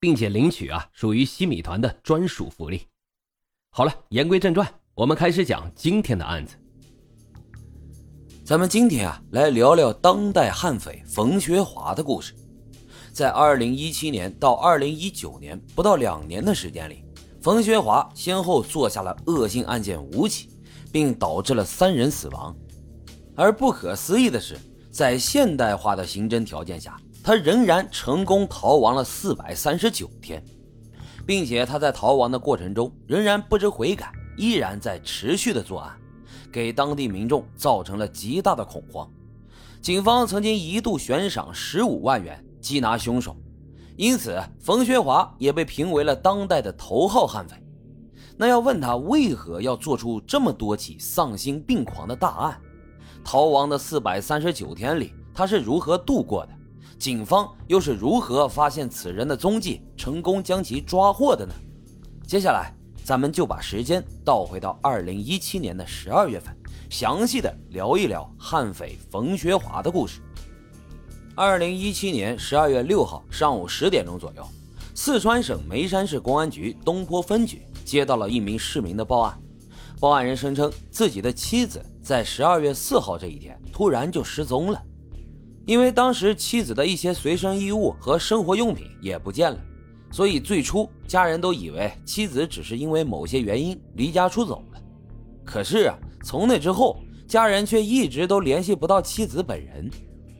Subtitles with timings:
[0.00, 2.86] 并且领取啊，属于西米团的专属福利。
[3.70, 6.56] 好了，言归正传，我们开始讲今天的案子。
[8.44, 12.34] 咱们今天啊，来聊聊当代悍匪冯学华的故事。
[13.12, 17.04] 在二零一七年到二零一九年不到两年的时间里，
[17.42, 20.48] 冯学华先后做下了恶性案件五起，
[20.92, 22.56] 并导致了三人死亡。
[23.36, 24.56] 而不可思议的是，
[24.90, 26.96] 在现代化的刑侦条件下。
[27.20, 30.42] 他仍然成功逃亡了四百三十九天，
[31.26, 35.94] 并且他在逃亡的过程中仍然不知悔改，依然在持续的作案，
[36.50, 39.10] 给当地民众造成了极大的恐慌。
[39.82, 43.36] 警方曾经一度悬赏十五万元缉拿凶手，
[43.96, 47.56] 因此冯学华也被评为了当代的头号悍匪。
[48.38, 52.60] 那要问他为何要做出这么多起丧心病狂的大案？
[53.24, 56.52] 逃亡的四百三十九天里，他是如何度过的？
[56.98, 61.54] 警方又是如何发现此人的踪迹，成功将其抓获的呢？
[62.26, 62.74] 接下来，
[63.04, 66.52] 咱们就把时间倒回到二零一七年的十二月份，
[66.90, 70.20] 详细的聊一聊悍匪冯学华的故事。
[71.36, 74.44] 二零一七年十二月六号上午十点钟左右，
[74.92, 79.40] 四川省眉山市公安局东坡分局接到了一名市民的报案，
[80.00, 84.82] 报案人声称自己的妻子在十二月四号这一天突然就失踪了。
[85.66, 89.58] 因为当时妻子的一些随身衣物和生活用品也不见了，
[90.10, 94.80] 所以最初家人都以为妻子只是因为某些原因离家出走了。
[95.44, 99.90] 可是啊，从那之后，家人却一直都联系不到妻子本人。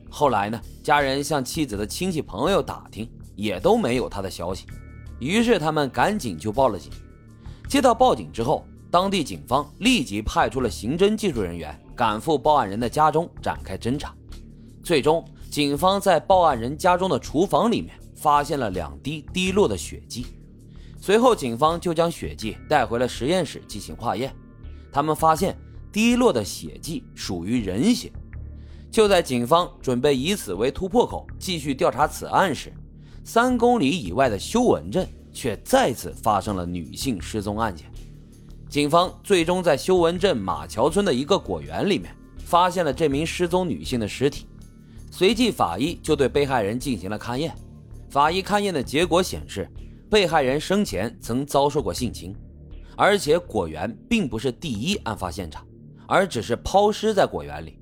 [0.09, 4.65] 后来呢，家人向妻子的亲戚朋友打听，也都没有他的消息。
[5.19, 6.91] 于是他们赶紧就报了警。
[7.67, 14.13] 接到报警之后，当地警方立即派出了刑侦技术人员赶赴报案人的家中展开侦查。
[14.81, 20.25] 最终，警方在报案人家中的厨房里面发现了两滴滴落的血迹。
[20.99, 24.33] 随后，警方就将血迹带回了实验室进行化验。
[24.91, 25.55] 他们发现
[25.91, 28.11] 滴落的血迹属于人血。
[28.89, 32.73] 就在警方准备以此为突破口继续调查此案时，
[33.23, 37.85] 三公里以外的修文镇却再次发生了女性失踪案件。
[38.69, 44.45] 警方最终在修文镇马桥村的一个果园里面发现了这名失踪女性的尸体。
[45.09, 47.51] 随即，法医就对被害人进行了勘验。
[48.11, 49.67] 法医勘验的结果显示，
[50.07, 52.35] 被害人生前曾遭受过性侵，
[52.95, 55.65] 而且果园并不是第一案发现场，
[56.07, 57.79] 而只是抛尸在果园里。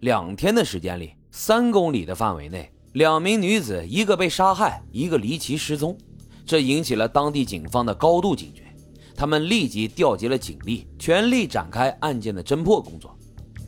[0.00, 5.98] 两天的时间里，三公里的范围内，两名女子，一个被杀害，一个离奇失踪，
[6.46, 8.61] 这引起了当地警方的高度警觉。
[9.14, 13.16] 他们立即调集了警力，全力展开案件的侦破工作。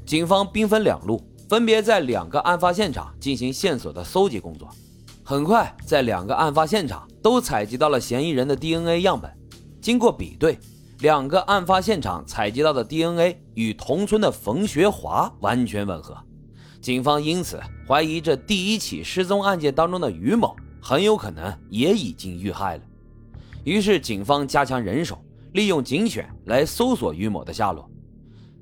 [0.04, 1.22] 警方兵分两路。
[1.46, 4.66] 分别在两个案发现场进行线索的搜集工作，
[5.22, 9.30] 很快在两个案发现场都采集到了嫌疑人的 DNA 样本。
[9.80, 10.58] 经过比对，
[11.00, 16.16] 两个案发现场采集到的 DNA 与同村的冯学华完全吻合。
[16.80, 22.82] 警方因此怀疑这第一起失踪案件当中的于某很有可能也已经遇害了。
[23.64, 25.22] 于是，警方加强人手，
[25.54, 27.88] 利用警犬来搜索于某的下落。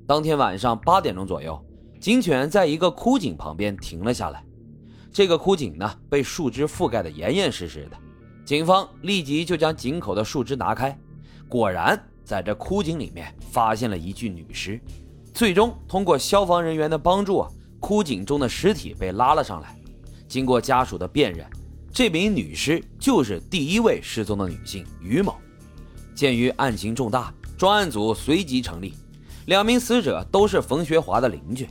[0.05, 1.59] 当天晚上八点钟左右。
[1.99, 4.43] 警犬在一个枯井旁边停了下来，
[5.09, 7.97] 这个枯井呢被树枝覆盖的严严实实的。
[8.43, 10.95] 警方立即就将井口的树枝拿开，
[11.47, 14.77] 果然在这枯井里面发现了一具女尸。
[15.33, 17.47] 最终通过消防人员的帮助，
[17.79, 19.75] 枯井中的尸体被拉了上来。
[20.27, 21.47] 经过家属的辨认，
[21.89, 25.33] 这名女尸就是第一位失踪的女性于某。
[26.15, 28.93] 鉴于案情重大，专案组随即成立。
[29.47, 31.67] 两名死者都是冯学华的邻居。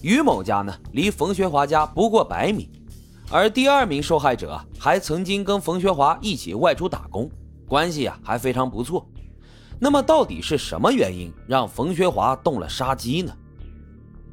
[0.00, 2.68] 于某家呢，离冯学华家不过百米，
[3.30, 7.30] 而第二名受害者还曾经跟冯学华一起外出打工，
[7.68, 9.06] 关系啊还非常不错。
[9.78, 13.32] 那么到底是什么原因让冯学华动了杀机呢？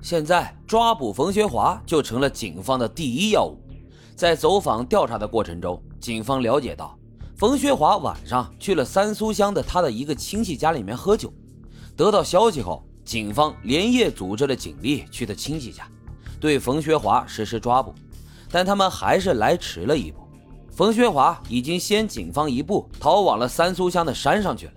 [0.01, 3.57] 现在抓捕冯学华就成了警方的第一要务。
[4.15, 6.98] 在走访调查的过程中，警方了解到，
[7.39, 11.31] 冯学华晚上去了三苏乡的他的一个亲戚家里面喝酒，
[11.95, 12.83] 得到消息后。
[13.05, 15.87] 警方连夜组织了警力去他亲戚家，
[16.37, 17.95] 对冯学华实施抓捕，
[18.51, 20.19] 但他们还是来迟了一步。
[20.69, 24.73] 冯学华已经先警方一步逃往了三苏乡的山上去了。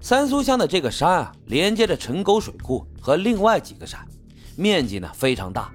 [0.00, 4.00] 三苏乡的这个山啊，连接着陈沟水库和另外几个山，
[4.56, 5.70] 面积呢非常大。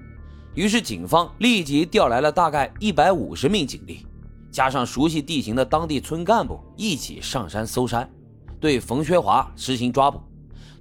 [0.55, 4.07] 于是警方立即调来了大概一百五十名警力，
[4.55, 8.09] 加上熟悉地形的当地村干部一起上山搜山，
[8.57, 10.17] 对冯学华实行抓捕。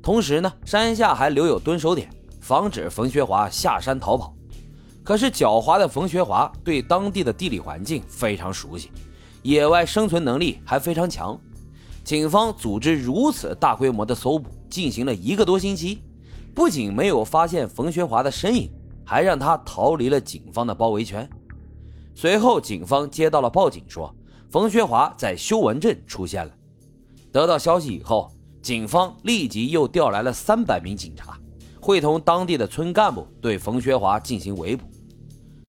[0.00, 2.08] 同时呢，山下还留有蹲守点，
[2.40, 4.32] 防止冯学华下山逃跑。
[5.02, 8.92] 可是狡猾的冯学华对当地的地理环境非常熟悉，
[9.42, 11.36] 野外生存能力还非常强。
[12.04, 16.00] 警方组织如此大规模的搜捕，进行了一个多星期，
[16.54, 18.70] 不仅没有发现冯学华的身影，
[19.04, 21.28] 还让他逃离了警方的包围圈。
[22.14, 24.14] 随后，警方接到了报警，说
[24.50, 26.52] 冯学华在修文镇出现了。
[27.32, 28.30] 得到消息以后，
[28.62, 31.36] 警方立即又调来了三百名警察，
[31.80, 34.86] 会同当地的村干部对冯学华进行围捕。